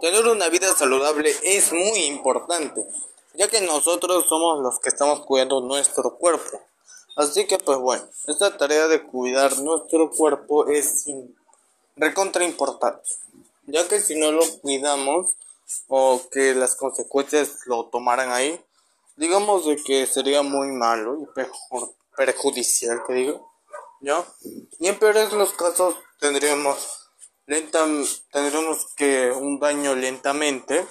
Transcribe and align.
tener 0.00 0.26
una 0.26 0.48
vida 0.48 0.72
saludable 0.74 1.34
es 1.42 1.72
muy 1.72 2.04
importante, 2.04 2.86
ya 3.34 3.48
que 3.48 3.60
nosotros 3.60 4.26
somos 4.28 4.60
los 4.62 4.78
que 4.80 4.88
estamos 4.88 5.20
cuidando 5.20 5.60
nuestro 5.60 6.16
cuerpo. 6.16 6.60
Así 7.16 7.46
que 7.46 7.58
pues 7.58 7.78
bueno, 7.78 8.04
esta 8.26 8.56
tarea 8.56 8.88
de 8.88 9.02
cuidar 9.02 9.58
nuestro 9.58 10.10
cuerpo 10.10 10.66
es 10.66 11.06
recontra 11.96 12.44
importante, 12.44 13.08
ya 13.66 13.86
que 13.86 14.00
si 14.00 14.18
no 14.18 14.32
lo 14.32 14.42
cuidamos 14.60 15.36
o 15.88 16.20
que 16.30 16.54
las 16.54 16.74
consecuencias 16.74 17.60
lo 17.66 17.86
tomaran 17.86 18.30
ahí, 18.32 18.60
digamos 19.16 19.66
de 19.66 19.76
que 19.76 20.06
sería 20.06 20.42
muy 20.42 20.68
malo 20.68 21.18
y 21.20 21.26
perjudicial, 22.16 23.02
que 23.06 23.14
digo, 23.14 23.50
¿ya? 24.00 24.24
Y 24.80 24.88
en 24.88 24.98
peores 24.98 25.32
los 25.32 25.52
casos 25.52 25.94
tendríamos 26.18 27.03
lenta, 27.46 27.86
tendremos 28.32 28.86
que 28.96 29.30
un 29.30 29.58
daño 29.60 29.94
lentamente 29.94 30.86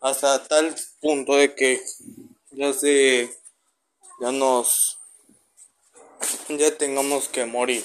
hasta 0.00 0.42
tal 0.46 0.74
punto 1.00 1.36
de 1.36 1.54
que 1.54 1.82
ya 2.52 2.72
se 2.72 3.36
ya 4.20 4.32
nos 4.32 4.98
ya 6.48 6.76
tengamos 6.76 7.28
que 7.28 7.44
morir. 7.44 7.84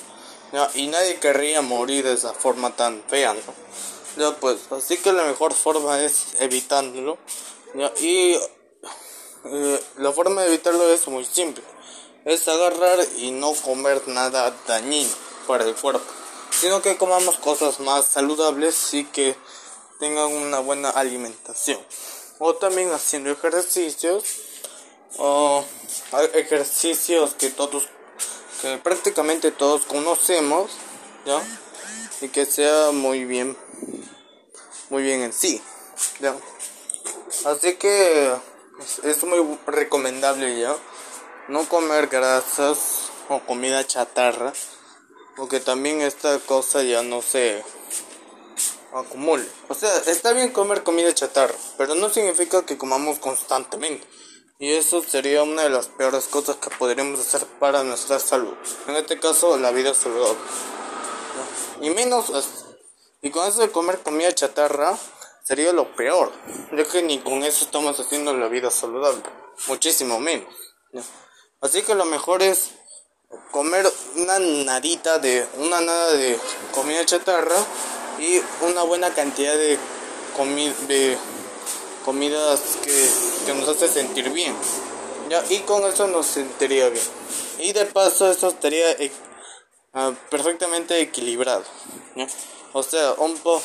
Y 0.76 0.88
nadie 0.88 1.20
querría 1.20 1.62
morir 1.62 2.06
de 2.06 2.14
esa 2.14 2.34
forma 2.34 2.76
tan 2.76 3.04
fea 3.10 3.36
ya 4.18 4.32
pues 4.38 4.72
así 4.72 4.98
que 4.98 5.12
la 5.12 5.26
mejor 5.26 5.54
forma 5.54 6.02
es 6.02 6.36
evitándolo. 6.40 7.18
Y 8.00 8.38
eh, 9.46 9.84
la 9.98 10.14
forma 10.14 10.42
de 10.42 10.48
evitarlo 10.48 10.88
es 10.90 11.06
muy 11.10 11.26
simple. 11.26 11.64
Es 12.24 12.48
agarrar 12.48 13.00
y 13.18 13.32
no 13.32 13.54
comer 13.54 14.08
nada 14.08 14.56
dañino 14.66 15.12
para 15.48 15.66
el 15.66 15.76
cuerpo 15.76 16.15
sino 16.60 16.82
que 16.82 16.98
comamos 16.98 17.38
cosas 17.38 17.80
más 17.80 18.06
saludables 18.06 18.94
y 18.94 19.04
que 19.06 19.36
tengan 20.00 20.32
una 20.32 20.60
buena 20.60 20.90
alimentación. 20.90 21.80
O 22.40 22.56
también 22.56 22.92
haciendo 22.92 23.32
ejercicios 23.32 24.24
o 25.18 25.64
ejercicios 26.34 27.34
que 27.36 27.50
todos 27.50 27.88
que 28.62 28.78
prácticamente 28.78 29.52
todos 29.52 29.86
conocemos, 29.86 30.72
¿ya? 31.26 31.42
Y 32.22 32.30
que 32.30 32.46
sea 32.46 32.92
muy 32.92 33.26
bien 33.26 33.58
muy 34.90 35.04
bien 35.04 35.22
en 35.22 35.34
sí, 35.34 35.62
¿ya? 36.20 36.36
Así 37.46 37.76
que 37.76 38.34
es 39.04 39.24
muy 39.24 39.58
recomendable, 39.68 40.60
¿ya? 40.60 40.76
No 41.48 41.68
comer 41.68 42.08
grasas 42.08 43.10
o 43.30 43.40
comida 43.42 43.86
chatarra 43.86 44.54
porque 45.36 45.60
también 45.60 46.02
esta 46.02 46.40
cosa 46.40 46.84
ya 46.84 47.04
no 47.04 47.22
se 47.22 47.64
acumule. 48.94 49.46
O 49.68 49.74
sea, 49.74 49.96
está 50.08 50.34
bien 50.34 50.52
comer 50.52 50.84
comida 50.84 51.14
chatarra, 51.14 51.56
pero 51.78 51.96
no 51.96 52.10
significa 52.10 52.66
que 52.66 52.78
comamos 52.78 53.20
constantemente. 53.20 54.08
Y 54.58 54.74
eso 54.74 55.04
sería 55.04 55.44
una 55.44 55.64
de 55.64 55.70
las 55.70 55.88
peores 55.88 56.28
cosas 56.28 56.56
que 56.56 56.70
podríamos 56.70 57.20
hacer 57.20 57.46
para 57.60 57.84
nuestra 57.84 58.20
salud. 58.20 58.54
En 58.88 58.96
este 58.96 59.20
caso, 59.20 59.58
la 59.58 59.72
vida 59.72 59.94
saludable. 59.94 60.38
Y 61.82 61.90
menos, 61.90 62.32
y 63.22 63.32
con 63.32 63.46
eso 63.48 63.60
de 63.60 63.72
comer 63.72 64.00
comida 64.00 64.34
chatarra, 64.34 64.98
sería 65.44 65.74
lo 65.74 65.94
peor. 65.96 66.32
Ya 66.72 66.86
que 66.86 67.04
ni 67.04 67.20
con 67.20 67.44
eso 67.44 67.66
estamos 67.66 68.00
haciendo 68.00 68.34
la 68.34 68.48
vida 68.48 68.72
saludable. 68.72 69.24
Muchísimo 69.68 70.22
menos. 70.22 70.48
Así 71.60 71.82
que 71.82 71.94
lo 71.94 72.06
mejor 72.06 72.42
es 72.42 72.72
comer 73.52 73.90
una 74.16 74.40
nadita 74.40 75.20
de 75.20 75.48
una 75.58 75.82
nada 75.82 76.12
de 76.14 76.40
comida 76.74 77.06
chatarra 77.06 77.56
y 78.20 78.42
una 78.62 78.84
buena 78.84 79.14
cantidad 79.14 79.54
de, 79.54 79.78
de 80.88 81.18
comidas 82.04 82.62
que, 82.84 83.10
que, 83.46 83.54
nos 83.54 83.68
hace 83.70 83.88
sentir 83.88 84.30
bien. 84.32 84.56
Ya 85.30 85.44
y 85.50 85.60
con 85.60 85.84
eso 85.86 86.08
nos 86.08 86.26
sentiría 86.28 86.90
bien. 86.90 87.06
Y 87.60 87.74
de 87.74 87.86
paso 87.86 88.30
eso 88.30 88.50
estaría 88.50 88.86
ah, 89.94 90.14
perfectamente 90.30 91.00
equilibrado 91.00 91.64
o 92.74 92.84
sea 92.84 93.14
un 93.14 93.38
po 93.38 93.62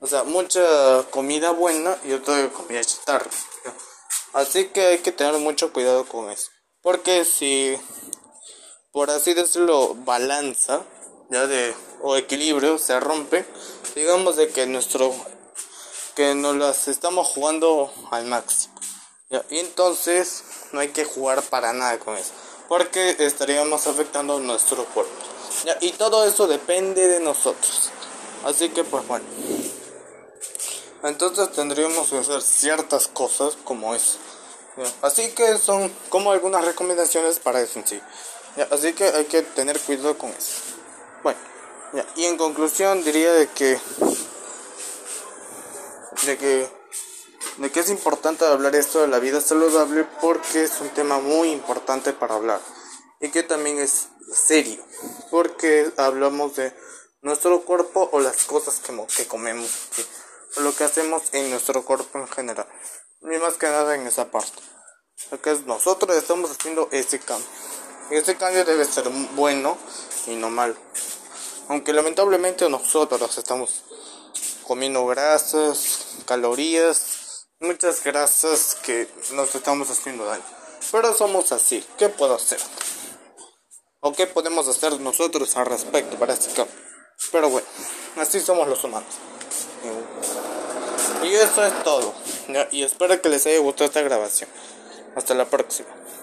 o 0.00 0.06
sea 0.06 0.24
mucha 0.24 0.62
comida 1.10 1.50
buena 1.50 1.96
y 2.04 2.12
otra 2.12 2.50
comida 2.50 2.84
chatarra 2.84 3.30
así 4.34 4.66
que 4.66 4.86
hay 4.86 4.98
que 4.98 5.12
tener 5.12 5.38
mucho 5.38 5.72
cuidado 5.72 6.04
con 6.06 6.30
eso. 6.30 6.50
Porque 6.82 7.24
si 7.24 7.78
por 8.94 9.10
así 9.10 9.34
decirlo, 9.34 9.96
balanza, 10.04 10.80
ya 11.28 11.48
de, 11.48 11.74
o 12.00 12.14
equilibrio, 12.16 12.78
se 12.78 13.00
rompe, 13.00 13.44
digamos 13.96 14.36
de 14.36 14.50
que 14.50 14.66
nuestro, 14.66 15.12
que 16.14 16.36
nos 16.36 16.54
las 16.54 16.86
estamos 16.86 17.26
jugando 17.26 17.92
al 18.12 18.26
máximo. 18.26 18.72
Y 19.50 19.58
entonces 19.58 20.44
no 20.70 20.78
hay 20.78 20.90
que 20.90 21.04
jugar 21.04 21.42
para 21.42 21.72
nada 21.72 21.98
con 21.98 22.16
eso, 22.16 22.30
porque 22.68 23.16
estaríamos 23.18 23.88
afectando 23.88 24.38
nuestro 24.38 24.84
cuerpo. 24.84 25.12
¿ya? 25.64 25.76
Y 25.80 25.90
todo 25.90 26.24
eso 26.24 26.46
depende 26.46 27.08
de 27.08 27.18
nosotros. 27.18 27.90
Así 28.44 28.68
que 28.68 28.84
pues 28.84 29.04
bueno. 29.08 29.24
Entonces 31.02 31.50
tendríamos 31.50 32.10
que 32.10 32.18
hacer 32.18 32.40
ciertas 32.42 33.08
cosas 33.08 33.56
como 33.64 33.92
eso. 33.92 34.18
Así 35.02 35.32
que 35.32 35.58
son 35.58 35.92
como 36.10 36.30
algunas 36.30 36.64
recomendaciones 36.64 37.40
para 37.40 37.60
eso 37.60 37.80
en 37.80 37.88
sí 37.88 38.00
así 38.70 38.92
que 38.92 39.04
hay 39.04 39.24
que 39.24 39.42
tener 39.42 39.80
cuidado 39.80 40.16
con 40.16 40.30
eso. 40.30 40.60
Bueno, 41.22 41.38
y 42.14 42.24
en 42.24 42.36
conclusión 42.36 43.02
diría 43.02 43.32
de 43.32 43.48
que 43.48 43.78
de 46.26 46.38
que 46.38 46.68
de 47.58 47.70
que 47.70 47.80
es 47.80 47.90
importante 47.90 48.44
hablar 48.44 48.74
esto 48.74 49.00
de 49.00 49.08
la 49.08 49.18
vida 49.18 49.40
saludable 49.40 50.06
porque 50.20 50.64
es 50.64 50.80
un 50.80 50.88
tema 50.90 51.18
muy 51.20 51.50
importante 51.50 52.12
para 52.12 52.34
hablar. 52.34 52.60
Y 53.20 53.30
que 53.30 53.42
también 53.42 53.78
es 53.78 54.08
serio 54.32 54.84
porque 55.30 55.90
hablamos 55.96 56.56
de 56.56 56.76
nuestro 57.22 57.62
cuerpo 57.62 58.08
o 58.12 58.20
las 58.20 58.44
cosas 58.44 58.80
que, 58.80 58.92
que 59.16 59.26
comemos 59.26 59.70
o 60.56 60.60
lo 60.60 60.74
que 60.74 60.84
hacemos 60.84 61.22
en 61.32 61.50
nuestro 61.50 61.84
cuerpo 61.84 62.18
en 62.18 62.28
general. 62.28 62.68
Y 63.22 63.38
más 63.38 63.54
que 63.54 63.66
nada 63.66 63.94
en 63.94 64.06
esa 64.06 64.30
parte. 64.30 64.60
Porque 65.30 65.56
nosotros 65.66 66.16
estamos 66.16 66.50
haciendo 66.50 66.88
ese 66.92 67.18
cambio 67.18 67.48
este 68.10 68.36
cambio 68.36 68.64
debe 68.64 68.84
ser 68.84 69.08
bueno 69.34 69.78
y 70.26 70.36
no 70.36 70.50
malo. 70.50 70.76
Aunque 71.68 71.92
lamentablemente 71.92 72.68
nosotros 72.68 73.38
estamos 73.38 73.82
comiendo 74.66 75.06
grasas, 75.06 76.16
calorías, 76.26 77.46
muchas 77.60 78.04
grasas 78.04 78.76
que 78.82 79.08
nos 79.32 79.54
estamos 79.54 79.90
haciendo 79.90 80.24
daño. 80.26 80.44
Pero 80.92 81.14
somos 81.14 81.52
así, 81.52 81.84
¿qué 81.98 82.08
puedo 82.08 82.34
hacer? 82.34 82.60
¿O 84.00 84.12
qué 84.12 84.26
podemos 84.26 84.68
hacer 84.68 85.00
nosotros 85.00 85.56
al 85.56 85.66
respecto 85.66 86.18
para 86.18 86.34
este 86.34 86.52
cambio? 86.52 86.74
Pero 87.32 87.48
bueno, 87.48 87.66
así 88.16 88.40
somos 88.40 88.68
los 88.68 88.84
humanos. 88.84 89.14
Y 91.22 91.34
eso 91.34 91.64
es 91.64 91.82
todo. 91.84 92.14
Y 92.70 92.82
espero 92.82 93.20
que 93.22 93.30
les 93.30 93.46
haya 93.46 93.58
gustado 93.60 93.86
esta 93.86 94.02
grabación. 94.02 94.50
Hasta 95.16 95.32
la 95.34 95.46
próxima. 95.46 95.88